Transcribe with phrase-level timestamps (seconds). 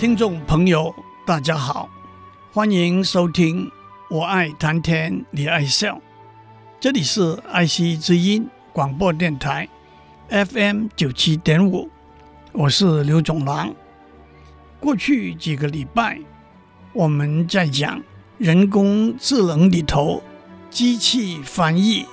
[0.00, 0.94] 听众朋友，
[1.26, 1.86] 大家好，
[2.54, 3.70] 欢迎收听。
[4.08, 6.00] 我爱谈天，你爱笑。
[6.80, 9.68] 这里是爱惜之音广播电台
[10.30, 11.90] ，FM 九七点五，
[12.52, 13.74] 我是刘总郎。
[14.80, 16.18] 过去几个礼拜，
[16.94, 18.02] 我们在讲
[18.38, 20.22] 人工智能里头
[20.70, 22.06] 机器翻译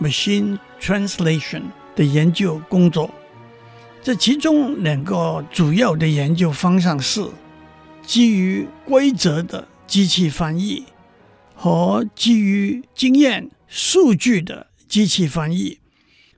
[0.00, 1.64] （machine translation）
[1.94, 3.10] 的研究工作。
[4.06, 7.28] 这其中两个主要的研究方向是
[8.06, 10.84] 基于规则的机器翻译
[11.56, 15.80] 和基于经验数据的机器翻译，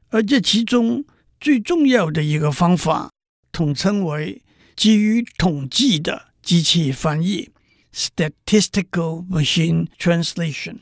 [0.08, 1.04] 而这其中
[1.38, 3.10] 最重要的一个方法
[3.52, 4.40] 统称为
[4.74, 7.50] 基于统计的机器翻译
[7.92, 10.76] （statistical machine translation）。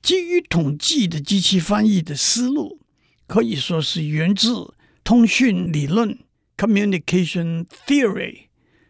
[0.00, 2.78] 基于统计的机器翻译的思路
[3.26, 4.75] 可以说是源自。
[5.06, 6.18] 通讯理论
[6.56, 8.46] （Communication Theory）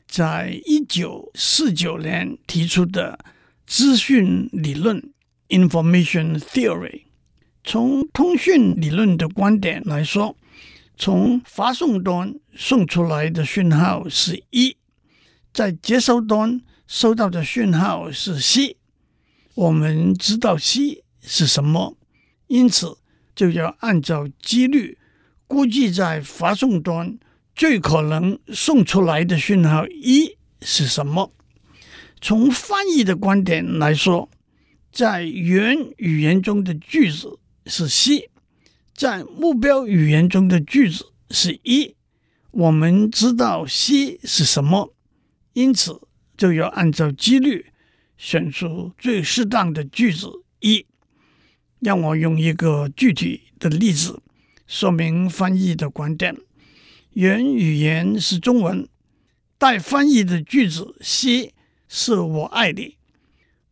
[0.08, 3.18] 在一九四九年提出的
[3.66, 5.12] 资讯理论
[5.50, 7.02] （Information Theory）。
[7.62, 10.34] 从通讯理论的观点来说，
[10.96, 14.74] 从发送端送出来的讯号是一，
[15.52, 18.78] 在接收端收到的讯号是 C。
[19.52, 21.98] 我们知道 C 是什么，
[22.46, 22.96] 因此
[23.34, 24.96] 就要按照几率。
[25.46, 27.18] 估计在发送端
[27.54, 31.32] 最可能送出来的讯号一是什么？
[32.20, 34.28] 从翻译的观点来说，
[34.90, 38.30] 在原语言中的句子是 C，
[38.94, 41.94] 在目标语言中的句子是一。
[42.50, 44.94] 我们知道 C 是什么，
[45.52, 46.00] 因此
[46.36, 47.66] 就要按照几率
[48.16, 50.28] 选出最适当的句子
[50.60, 50.86] 一。
[51.80, 54.22] 让我用一个具体的例子。
[54.66, 56.36] 说明翻译的观点，
[57.12, 58.88] 原语言是中文，
[59.58, 61.54] 待翻译的句子 C
[61.88, 62.96] 是我爱你。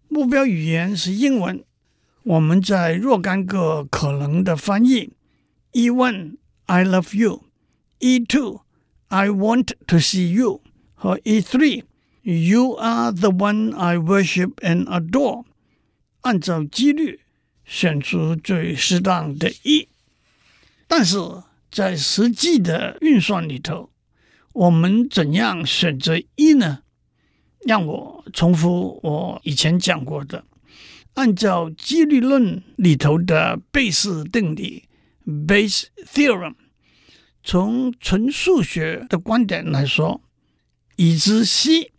[0.09, 1.65] 目标语言是英文，
[2.23, 5.11] 我们在若干个可能的翻译
[5.73, 8.61] ：E1 I love you，E2
[9.09, 10.61] I want to see you
[10.95, 11.83] 和 E3
[12.23, 15.45] You are the one I worship and adore。
[16.21, 17.21] 按照几率
[17.65, 19.89] 选出最适当的一。
[20.87, 21.19] 但是
[21.71, 23.91] 在实际的运算里头，
[24.53, 26.81] 我们怎样选择一呢？
[27.67, 30.45] 让我重复我以前讲过的，
[31.15, 34.85] 按照几率论里头的贝氏定理
[35.27, 36.55] （Bayes theorem），
[37.43, 40.21] 从纯数学的观点来说，
[40.97, 41.93] 已知 C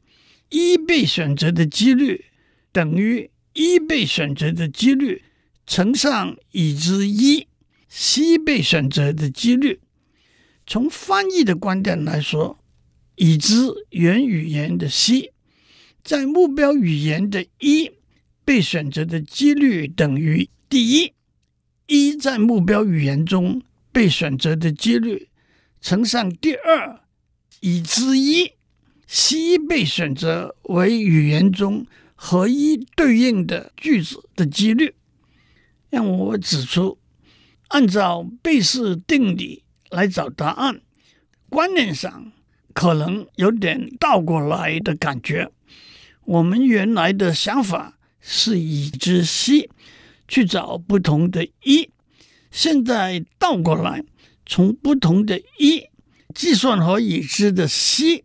[0.49, 2.25] 一被选择的几率
[2.71, 5.23] 等于一被选择的几率
[5.65, 7.47] 乘上已知一。
[7.97, 9.79] C 被选择的几率，
[10.67, 12.59] 从翻译的观点来说，
[13.15, 13.55] 已知
[13.91, 15.31] 原语言的 C
[16.03, 17.89] 在目标语言的一
[18.43, 21.13] 被选择的几率等于第一，
[21.87, 23.61] 一在目标语言中
[23.93, 25.29] 被选择的几率
[25.79, 26.99] 乘上第二
[27.61, 28.51] 已知一
[29.07, 34.95] ，C 被选择为语言中和一对应的句子的几率。
[35.89, 36.97] 让我指出。
[37.69, 40.81] 按照贝氏定理来找答案，
[41.49, 42.31] 观念上
[42.73, 45.51] 可能有点倒过来的感觉。
[46.25, 49.69] 我们原来的想法是已知 C
[50.27, 51.89] 去找不同的一，
[52.51, 54.03] 现在倒过来，
[54.45, 55.83] 从不同的一
[56.33, 58.23] 计算和已知的 C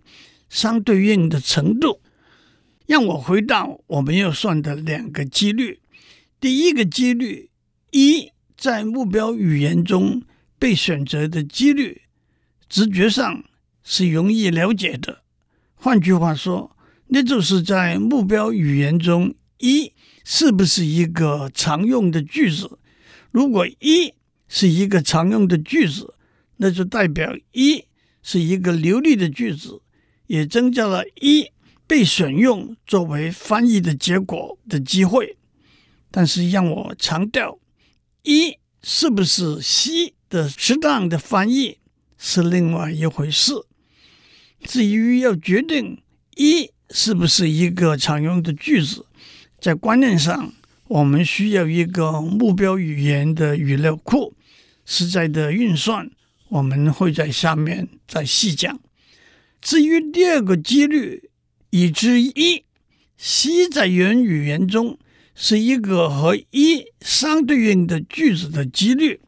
[0.49, 2.01] 相对应的程度。
[2.87, 5.81] 让我回到我们要算的两个几率，
[6.41, 7.51] 第一个几率
[7.91, 8.31] 一。
[8.61, 10.23] 在目标语言中
[10.59, 12.03] 被选择的几率，
[12.69, 13.43] 直觉上
[13.83, 15.23] 是容易了解的。
[15.75, 16.77] 换句话说，
[17.07, 22.79] 那就是在目标语言中，一是不是一个常用的句子？
[23.31, 24.13] 如果一
[24.47, 26.13] 是一个常用的句子，
[26.59, 27.87] 那就代表一
[28.23, 29.81] 是一个流利的句子，
[30.27, 31.51] 也增加了一
[31.87, 35.39] 被选用作为翻译的结果的机会。
[36.11, 37.59] 但是让我强调。
[38.23, 41.79] 一是不是西的适当的翻译
[42.19, 43.53] 是另外一回事。
[44.63, 46.03] 至于要决定
[46.37, 49.07] 一是不是一个常用的句子，
[49.59, 50.53] 在观念上，
[50.89, 54.35] 我们需要一个目标语言的语料库。
[54.85, 56.11] 实在的运算，
[56.49, 58.81] 我们会在下面再细讲。
[59.61, 61.31] 至于第二个几率，
[61.71, 62.65] 已知一
[63.17, 64.99] 西在原语言中
[65.43, 69.23] 是一个和一相对应的句子的几率，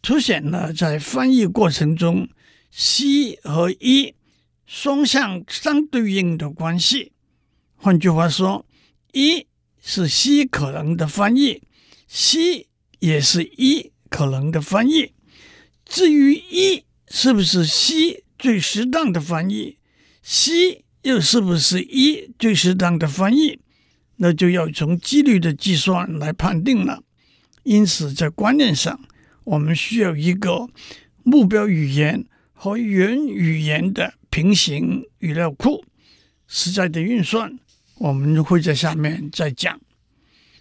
[0.00, 2.26] 凸显了在翻译过程中
[2.70, 4.14] C 和一
[4.64, 7.12] 双向相对应的关系。
[7.76, 8.64] 换句话说，
[9.12, 9.46] 一
[9.84, 11.60] 是 C 可能的翻译
[12.08, 12.68] ，C
[13.00, 15.12] 也是一可能的翻译。
[15.84, 19.76] 至于一是不是 C 最适当的翻译
[20.22, 23.58] ，C 又是不是一最适当的翻译，
[24.22, 27.02] 那就要从几率的计算来判定了。
[27.64, 29.00] 因此，在观念上，
[29.42, 30.68] 我们需要一个
[31.24, 35.84] 目标语言和原语言的平行语料库。
[36.46, 37.58] 实在的运算，
[37.96, 39.80] 我们会在下面再讲。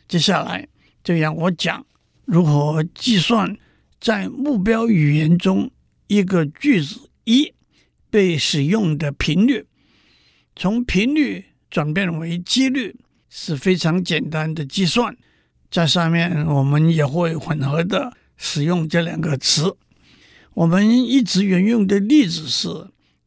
[0.08, 0.68] 接下来
[1.04, 1.86] 就让我讲
[2.26, 3.56] 如何计算
[4.00, 5.70] 在目标语言中
[6.08, 7.54] 一个句子一
[8.10, 9.68] 被使用的频率。
[10.56, 12.96] 从频率转变为几率
[13.34, 15.16] 是非常简单的计算，
[15.72, 19.78] 在上面我们也会混合的使用这两个词。
[20.54, 22.68] 我们一直沿用的例子是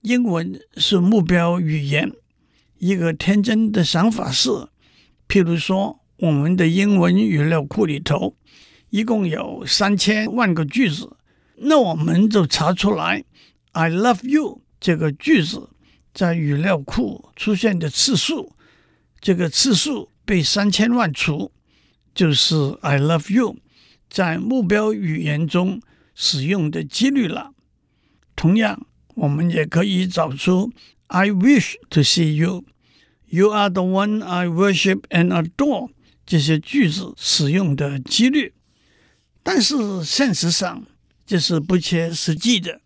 [0.02, 2.12] 英文是目标语言。
[2.78, 4.50] 一个天真的想法是，
[5.26, 8.36] 譬如说，我们的英文语料库里头
[8.90, 11.16] 一共有三千万个句子，
[11.56, 13.24] 那我们就查出来
[13.72, 15.70] "I love you" 这个句子。
[16.12, 18.53] 在语料库出现的次数，
[19.24, 21.50] 这个次数被三千万除，
[22.14, 23.56] 就是 I love you
[24.10, 25.80] 在目标语言中
[26.14, 27.54] 使用的几率了。
[28.36, 30.74] 同样，我们也可以找出
[31.06, 35.88] I wish to see you，You are the one I worship and adore
[36.26, 38.52] 这些句子使用的几率。
[39.42, 40.84] 但是现实上，
[41.24, 42.82] 这是不切实际的，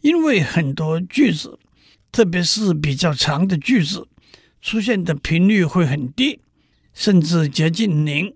[0.00, 1.58] 因为很多句子。
[2.10, 4.08] 特别是比较长的句子，
[4.60, 6.40] 出现的频率会很低，
[6.92, 8.34] 甚至接近零。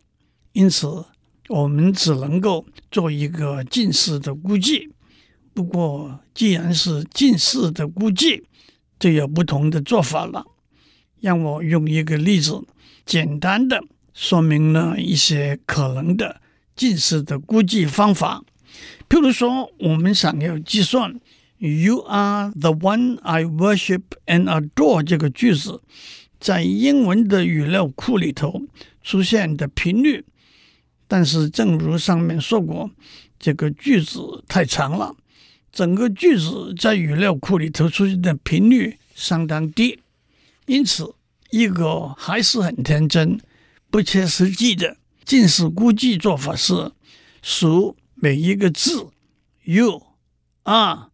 [0.53, 1.05] 因此，
[1.49, 4.91] 我们只能够做一个近似的估计。
[5.53, 8.45] 不过，既然是近似的估计，
[8.99, 10.45] 就有不同的做法了。
[11.21, 12.63] 让我用一个例子，
[13.05, 13.83] 简单的
[14.15, 16.41] 说明了一些可能的
[16.75, 18.43] 近似的估计方法。
[19.09, 21.21] 譬如说，我们想要计算。
[21.63, 25.83] You are the one I worship and adore 这个句子
[26.41, 28.63] 在英文的语料库里头
[29.03, 30.25] 出现的频率，
[31.07, 32.91] 但是正如上面说过，
[33.39, 35.15] 这个句子太长了，
[35.71, 40.01] 整个句子在语料库里头出现的频率相当低，
[40.65, 41.15] 因此
[41.51, 43.39] 一个还是很天真、
[43.91, 44.97] 不切实际的
[45.27, 46.93] 近似估计做法是
[47.43, 49.09] 数每一个字
[49.65, 50.03] You
[50.63, 51.10] are。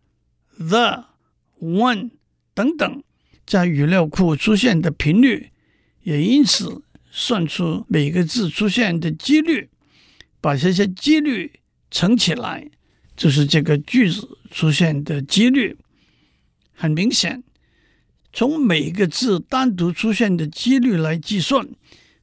[0.58, 1.05] The
[1.61, 2.11] one
[2.55, 3.03] 等等，
[3.47, 5.50] 在语料库出现的频率，
[6.03, 9.69] 也因此算出每个字出现的几率，
[10.41, 11.61] 把这些几率
[11.91, 12.70] 乘起来，
[13.17, 15.76] 就是这个句子出现的几率。
[16.73, 17.42] 很明显，
[18.33, 21.69] 从每个字单独出现的几率来计算，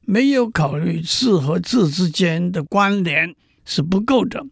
[0.00, 4.46] 没有考虑字和字之间的关联是不够的。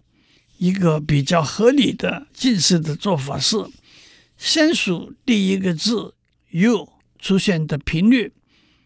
[0.59, 3.56] 一个比较合理的近似的做法是，
[4.44, 6.14] 先数第一个字
[6.50, 6.88] “u”
[7.20, 8.32] 出现的频率，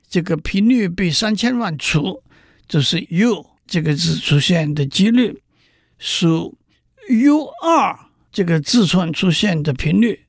[0.06, 2.22] 这个频率被三千万除，
[2.68, 5.32] 就是 “u” 这个字出现的几率；
[5.98, 6.58] 数
[7.08, 10.26] “u r” 这个字串出现的频率，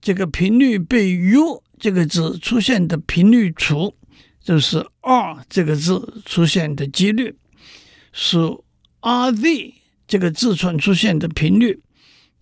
[0.00, 3.94] 这个频率被 “u” 这个字出现的频率除，
[4.42, 7.32] 就是 “r” 这个字出现的几率；
[8.12, 8.64] 数
[9.02, 9.74] “r z”
[10.08, 11.80] 这个字串出现的频率，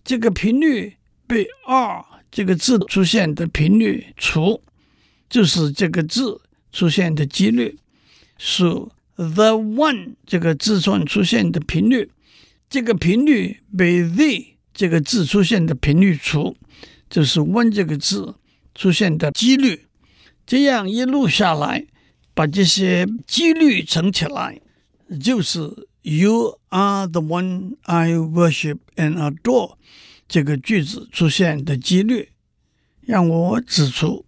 [0.03, 0.97] 这个频率
[1.27, 4.59] 被 “r” 这个字出现的频率除，
[5.29, 7.75] 就是这个字出现的几率；
[8.39, 12.09] 数 the one 这个字串出现的频率，
[12.67, 16.57] 这个频率被 the 这个字出现的频率除，
[17.07, 18.33] 就是 one 这个字
[18.73, 19.85] 出现的几率。
[20.47, 21.85] 这样一路下来，
[22.33, 24.59] 把这些几率乘起来，
[25.21, 29.75] 就是 You are the one I worship and adore。
[30.27, 32.29] 这个句子出现的几率，
[33.01, 34.25] 让我指出，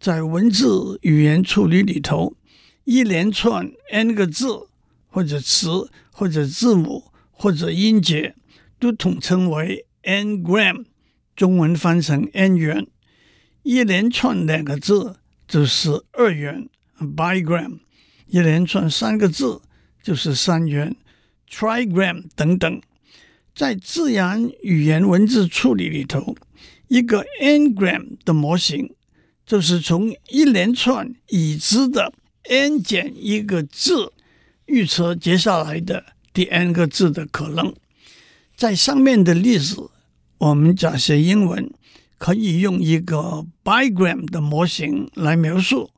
[0.00, 2.36] 在文字语言处理里头，
[2.84, 4.68] 一连串 n 个字
[5.08, 8.34] 或者词或者字母或者音节，
[8.78, 10.84] 都统称为 n-gram，
[11.36, 12.86] 中文翻成 n 元。
[13.62, 15.16] 一连串两个字
[15.48, 17.78] 就是二元 （bigram），
[18.26, 19.62] 一连串三个字
[20.02, 20.94] 就是三元
[21.48, 22.82] （trigram） 等等。
[23.54, 26.34] 在自然语言文字处理里头，
[26.88, 28.92] 一个 n-gram 的模型
[29.46, 32.12] 就是从一连串已知的
[32.48, 34.12] n 减一个字
[34.66, 37.72] 预测接下来的第 n 个字的可能。
[38.56, 39.90] 在上面的例子，
[40.38, 41.72] 我们假设英文
[42.18, 45.90] 可以用一个 bigram 的模型来描述。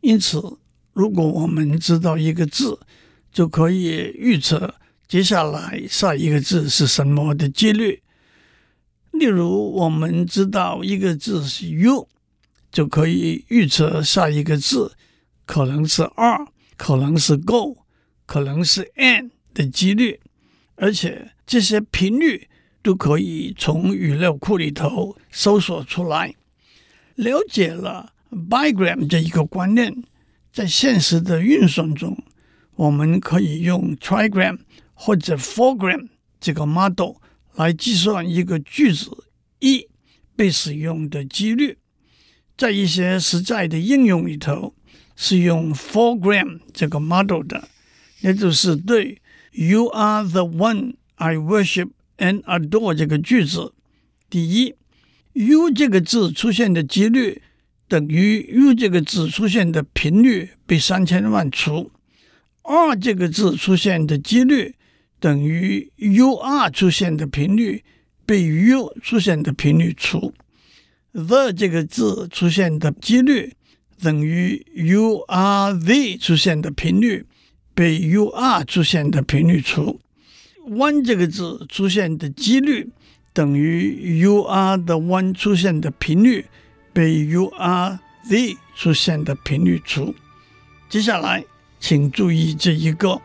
[0.00, 0.58] 因此，
[0.92, 2.78] 如果我们知道一个字，
[3.32, 4.74] 就可以预测。
[5.08, 8.02] 接下来下一个字是什么的几率？
[9.10, 12.06] 例如，我们知道一个字是 “u”，
[12.70, 14.92] 就可以预测下一个字
[15.46, 16.46] 可能是 “r”，
[16.76, 17.78] 可能是 “go”，
[18.26, 20.20] 可能是 “n” 的几率。
[20.74, 22.46] 而且这些频率
[22.82, 26.34] 都可以从语料库里头搜索出来。
[27.14, 30.04] 了解了 bigram 这一个观念，
[30.52, 32.22] 在现实的运算中，
[32.76, 34.58] 我们可以用 trigram。
[35.00, 36.08] 或者 4gram
[36.40, 37.14] 这个 model
[37.54, 39.06] 来计算一个句子
[39.60, 39.86] 一
[40.34, 41.78] 被使用的几率，
[42.56, 44.74] 在一些实在的应用里头
[45.14, 47.68] 是用 4gram 这个 model 的，
[48.22, 53.72] 也就是对 “You are the one I worship and adore” 这个句子，
[54.28, 54.74] 第一
[55.34, 57.40] ，“you” 这个字出现的几率
[57.86, 61.92] 等于 you 这个字出现的频率被三千万除
[62.62, 64.74] 二这个字出现的几率。
[65.20, 67.82] 等于 U R 出现的频率
[68.24, 70.32] 被 U 出现的频率除
[71.12, 73.54] ，the 这个字出现的几率
[74.00, 77.26] 等于 U R V 出现的频率
[77.74, 80.00] 被 U R 出现的频率除
[80.68, 82.88] ，one 这个字出现的几率
[83.32, 86.44] 等于 U R 的 one 出现的频率
[86.92, 87.98] 被 U R
[88.28, 90.14] Z 出现的频率除。
[90.88, 91.44] 接下来，
[91.80, 93.20] 请注意这一个。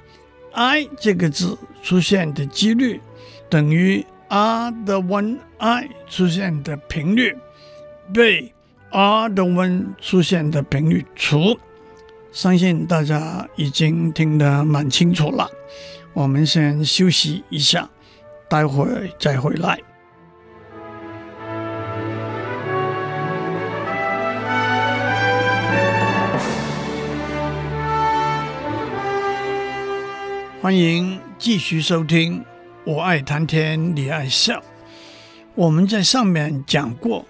[0.54, 3.02] I 这个字出现的几率
[3.50, 7.36] 等于 R 的 one I 出现的频率
[8.14, 8.54] 被
[8.92, 11.60] R 的 one 出现的频率除。
[12.32, 15.50] 相信大家已经听得蛮清楚了。
[16.14, 17.90] 我们先休息一下，
[18.50, 19.80] 待会儿再回来。
[30.64, 32.40] 欢迎继续收听
[32.86, 34.60] 《我爱谈天，你爱笑》。
[35.56, 37.26] 我们在上面讲过，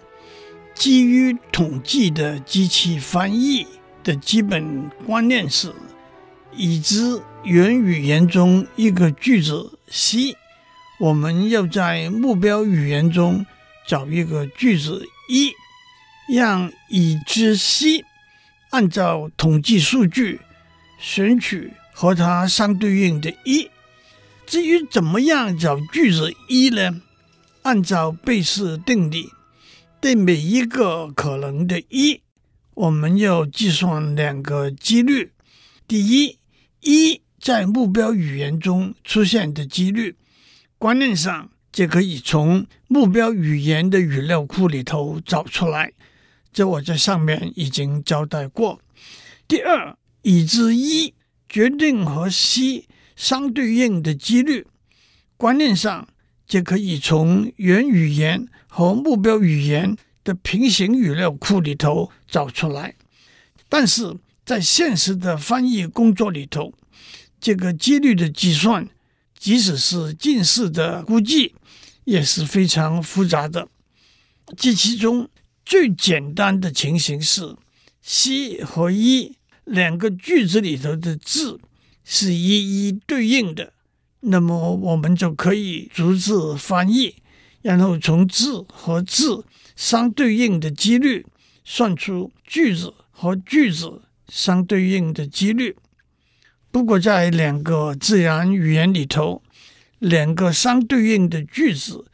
[0.76, 3.66] 基于统计的机器翻译
[4.04, 5.74] 的基本观念是：
[6.56, 10.38] 已知原语言中一个句子 C，
[11.00, 13.44] 我们要在目标语言中
[13.88, 15.54] 找一个句子 E，
[16.32, 18.06] 让已知 C
[18.70, 20.40] 按照统计数据
[21.00, 21.74] 选取。
[21.94, 23.70] 和它相对应的一，
[24.46, 27.02] 至于怎么样找句子一呢？
[27.62, 29.30] 按照贝氏定理，
[30.02, 32.22] 对每一个可能的一，
[32.74, 35.32] 我们要计算两个几率。
[35.88, 36.40] 第一，
[36.82, 40.18] 一在目标语言中出现的几率，
[40.78, 45.94] 观念上就可以从目标语言的语料库里头找出来。
[46.52, 48.82] 这我在上面已经交代过。
[49.48, 51.14] 第二，已知一。
[51.54, 54.66] 决定和 C 相对应的几率，
[55.38, 56.08] 观念上
[56.48, 62.96] 就可以从原语言和目标语言的平行语料库里头找出来。
[63.70, 66.74] 但是在现实的翻译工作里头，
[67.40, 68.90] 这个几率的计算，
[69.38, 71.54] 即使是近似的估计，
[72.06, 73.68] 也是非常复杂的。
[74.58, 75.30] 这其中
[75.64, 77.56] 最简单的情形是
[78.02, 79.38] C 和 E。
[79.66, 81.60] 两个句子里头的字
[82.04, 83.74] 是一一对应的，
[84.20, 87.16] 那么我们就可以逐字翻译，
[87.62, 91.26] 然后从字和字相对应的几率
[91.64, 95.76] 算出句子和句子相对应的几率。
[96.70, 99.42] 不过，在两个自然语言里头，
[100.00, 102.06] 两个相对应的句子，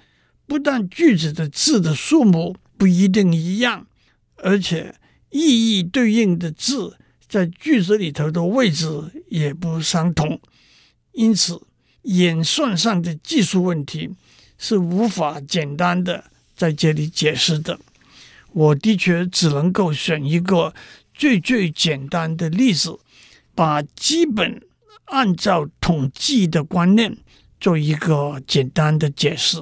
[0.45, 3.87] 不但句子的字的数目不一定一样，
[4.35, 4.93] 而且
[5.31, 6.97] 意义对应的字。
[7.29, 8.89] 在句子里头的位置
[9.27, 10.41] 也不相同，
[11.11, 11.61] 因此
[12.01, 14.09] 演算上的技术问题
[14.57, 17.79] 是无法简单的在这里解释的。
[18.51, 20.73] 我的确只能够选一个
[21.13, 22.97] 最最简单的例子，
[23.53, 24.59] 把基本
[25.05, 27.15] 按照统计的观念
[27.59, 29.59] 做一个简单的解释。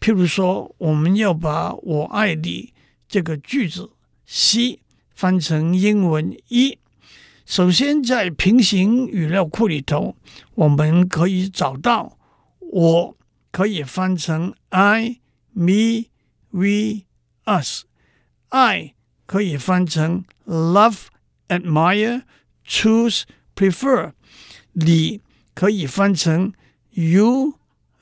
[0.00, 2.72] 譬如说，我们要把我爱你
[3.06, 3.90] 这个句子
[4.26, 4.80] C
[5.14, 6.78] 翻成英文 E。
[7.46, 10.16] 首先，在平行语料库里头，
[10.56, 12.18] 我们可以找到
[12.58, 13.16] 我
[13.52, 15.20] 可以翻成 I、
[15.52, 16.06] me、
[16.50, 17.04] we、
[17.44, 17.84] us。
[18.48, 18.94] I
[19.26, 21.04] 可以翻成 love、
[21.46, 22.22] admire、
[22.66, 23.22] choose、
[23.54, 24.12] prefer。
[24.72, 25.20] 你
[25.54, 26.52] 可以翻成
[26.90, 27.54] you、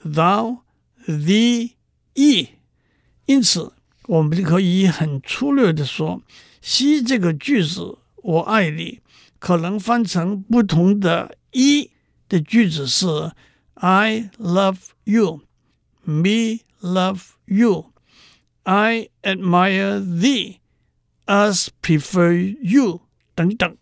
[0.03, 0.61] thou、
[1.07, 1.73] thee、
[3.27, 3.75] 因此，
[4.07, 6.23] 我们可以很粗略的说
[6.63, 9.01] ，C 这个句子“我爱你”。
[9.45, 11.91] 可能翻成不同的“一”
[12.31, 13.07] 的句子是
[13.75, 15.43] ：I love you,
[16.03, 17.93] me love you,
[18.63, 20.61] I admire thee,
[21.27, 23.03] us prefer you
[23.35, 23.77] 等等。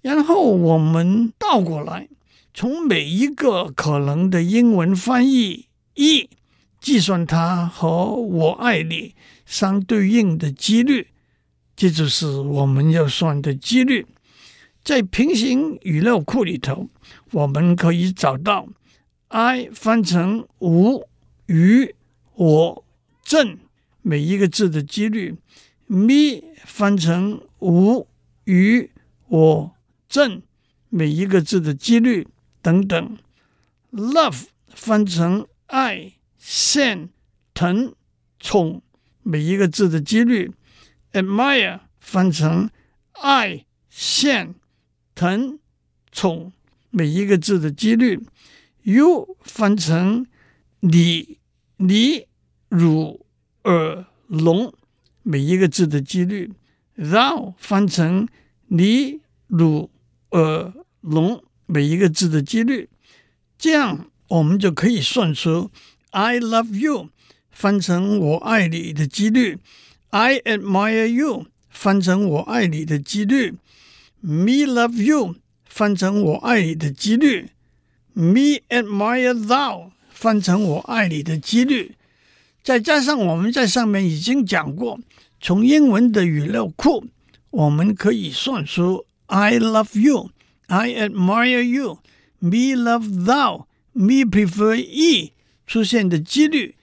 [0.00, 2.08] 然后我们倒过来，
[2.52, 6.28] 从每一个可能的英文翻译“一”
[6.82, 9.14] 计算它和“我爱你”
[9.46, 11.06] 相对应的几率，
[11.76, 14.04] 这就是我们要算的几率。
[14.84, 16.88] 在平行语料库里头，
[17.30, 18.66] 我们可以找到
[19.28, 21.06] I 翻成无、
[21.46, 21.94] 与、
[22.34, 22.84] 我、
[23.22, 23.58] 正
[24.02, 25.36] 每一个字的几率
[25.86, 28.08] ；me 翻成无、
[28.44, 28.90] 与、
[29.28, 29.76] 我、
[30.08, 30.42] 正
[30.88, 32.26] 每一个字的几率
[32.60, 33.16] 等等
[33.92, 37.08] ；love 翻成爱、羡、
[37.54, 37.94] 疼、
[38.40, 38.82] 宠
[39.22, 40.50] 每一个字的几率
[41.12, 42.68] ；admire 翻成
[43.12, 44.54] 爱、羡。
[45.14, 45.58] 疼、
[46.10, 46.52] 宠
[46.90, 48.20] 每一个字的几率
[48.82, 50.26] ，you 翻成
[50.80, 51.38] 你、
[51.76, 52.26] 你、
[52.68, 53.24] 汝、
[53.62, 54.72] 尔、龙
[55.22, 56.50] 每一个字的几率
[56.96, 58.26] ，thou 翻成
[58.66, 59.90] 你、汝、
[60.30, 62.88] 尔、龙每一个字的几率，
[63.58, 65.70] 这样我们就可以算出
[66.10, 67.10] I love you
[67.50, 69.58] 翻成我爱你的几率
[70.10, 73.54] ，I admire you 翻成我爱你的几率。
[74.24, 77.50] Me love you 翻成我爱你的几率
[78.12, 81.96] ，Me admire thou 翻成我爱你的几率，
[82.62, 85.00] 再加上我们在上面已经讲过，
[85.40, 87.04] 从英文的语料库，
[87.50, 90.30] 我们可以算出 I love you,
[90.68, 91.98] I admire you,
[92.38, 95.32] me love thou, me prefer ye
[95.66, 96.76] 出现的几率，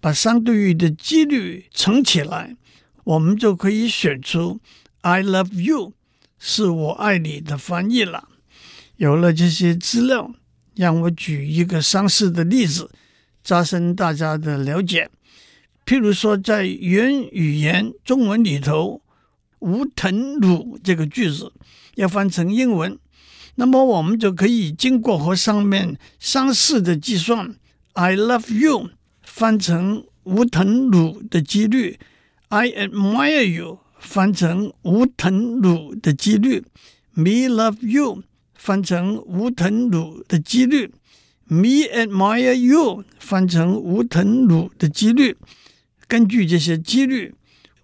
[0.00, 2.56] 把相对于的几率乘起来，
[3.04, 4.58] 我们就可以选出
[5.02, 5.92] I love you。
[6.38, 8.28] 是我爱你的翻译了。
[8.96, 10.32] 有了这些资料，
[10.74, 12.90] 让我举一个相似的例子，
[13.44, 15.08] 加深大家的了解。
[15.86, 19.00] 譬如说，在原语言中文里头
[19.60, 21.52] ，“无疼汝”这个句子
[21.94, 22.98] 要翻成英文，
[23.54, 27.56] 那么我们就可以经过和上面相似的计算
[27.94, 28.90] ：“I love you”
[29.22, 31.98] 翻成“无疼汝”的几率
[32.48, 33.78] ，“I admire you”。
[33.98, 36.64] 翻成吾疼汝的几率
[37.14, 38.22] ，me love you
[38.54, 40.92] 翻成吾疼汝的几率
[41.46, 45.36] ，me admire you 翻成吾疼汝的几率。
[46.06, 47.34] 根据这些几率，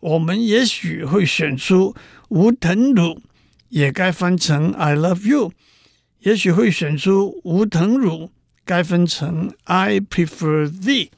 [0.01, 1.95] 我们也许会选出
[2.29, 3.21] 吾疼汝
[3.69, 5.53] 也该翻成 I love you，
[6.21, 8.31] 也许会选出吾疼汝
[8.65, 11.11] 该分成 I prefer thee。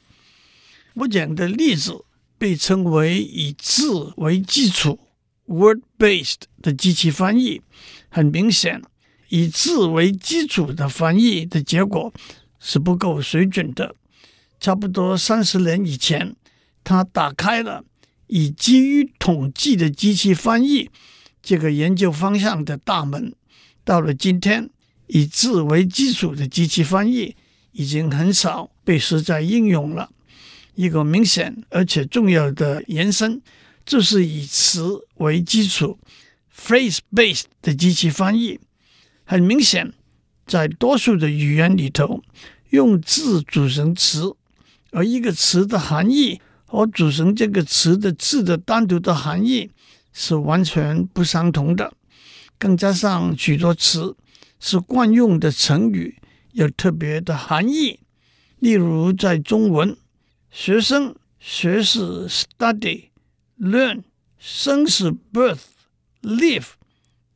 [0.95, 2.06] 我讲的例子。
[2.39, 4.99] 被称为以字为基础
[5.47, 7.63] （word-based） 的机器翻译，
[8.09, 8.83] 很明显，
[9.29, 12.13] 以字为基础的翻译的结果
[12.59, 13.95] 是不够水准的。
[14.59, 16.35] 差不多三十年以前，
[16.83, 17.85] 他打开了
[18.27, 20.91] 以基于统计的机器翻译
[21.43, 23.35] 这个研究方向的大门。
[23.85, 24.71] 到了今天，
[25.07, 27.37] 以字为基础的机器翻译
[27.73, 30.11] 已经很少被实在应用了。
[30.77, 33.41] 一个明显而且重要的延伸，
[33.85, 35.99] 就是以词为基础
[36.55, 38.61] （phrase-based） 的机器翻译。
[39.25, 39.93] 很明显，
[40.47, 42.23] 在多数的语言里头，
[42.71, 44.35] 用字组成词，
[44.93, 49.71] 而一个词的含义和组成这个词的字的单独的含义
[50.13, 51.93] 是完全不相同的。
[52.59, 54.15] 更加上许多词
[54.61, 56.17] 是惯用的成语，
[56.53, 58.01] 有特别的含义。
[58.59, 59.97] 例如，在中文。
[60.56, 64.04] 学生学是 study，learn
[64.38, 66.72] 生是 birth，live，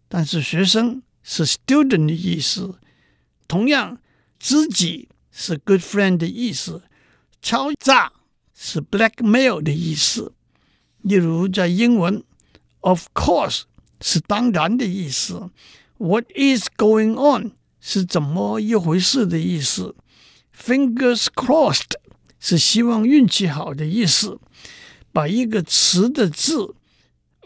[0.07, 2.79] 但是学生是 student 的意思。
[3.47, 3.99] 同样，
[4.39, 6.83] 知己是 good friend 的意思，
[7.41, 8.11] 敲诈
[8.53, 10.33] 是 blackmail 的意思。
[11.01, 12.23] 例如，在英文，
[12.79, 13.63] of course
[14.01, 15.49] 是当然的意思，
[15.97, 19.95] what is going on 是怎么一回事的意思，
[20.57, 21.93] fingers crossed。
[22.40, 24.40] 是希望运气好的意思。
[25.12, 26.74] 把一个词的字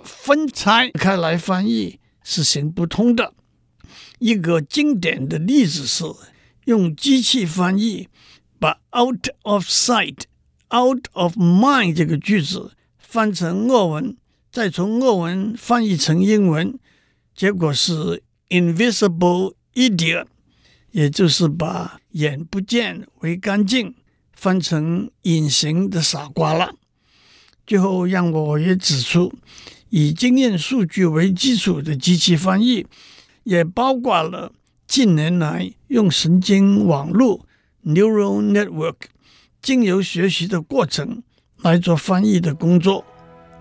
[0.02, 3.32] 分拆开来翻译是行不通的。
[4.18, 6.04] 一个经典的例子是
[6.66, 8.08] 用机器翻译，
[8.58, 10.24] 把 “out of sight,
[10.68, 14.16] out of mind” 这个句子翻成俄文，
[14.52, 16.78] 再从俄文翻译成英文，
[17.34, 20.26] 结果是 “invisible idiot”，
[20.90, 23.94] 也就是把“眼不见为干净”
[24.44, 26.74] 翻成“隐形的傻瓜”了。
[27.66, 29.32] 最后，让我也指出，
[29.88, 32.86] 以经验数据为基础的机器翻译，
[33.44, 34.52] 也包括了
[34.86, 37.46] 近年来用神经网络
[37.86, 38.96] （neural network）
[39.62, 41.22] 经由学习的过程
[41.62, 43.02] 来做翻译的工作。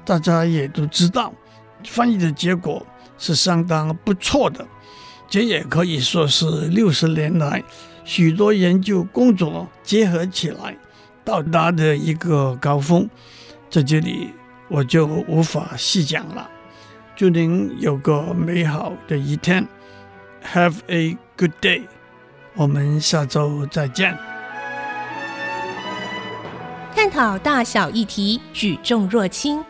[0.03, 1.33] 大家也都知道，
[1.85, 2.85] 翻译的结果
[3.17, 4.67] 是相当不错的。
[5.29, 7.63] 这也可以说是六十年来
[8.03, 10.77] 许多研究工作结合起来
[11.23, 13.09] 到达的一个高峰。
[13.69, 14.29] 在这里
[14.67, 16.49] 我就无法细讲了。
[17.15, 19.67] 祝您有个美好的一天
[20.53, 21.83] ，Have a good day。
[22.55, 24.17] 我们下周再见。
[26.95, 29.63] 探讨大小议题，举重若轻，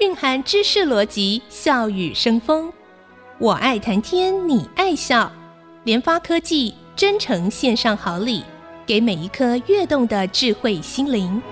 [0.00, 2.72] 蕴含知识逻辑，笑语生风。
[3.38, 5.30] 我爱谈天，你爱笑。
[5.84, 8.42] 联发科技真诚献上好礼，
[8.86, 11.42] 给每一颗跃动的智慧心灵。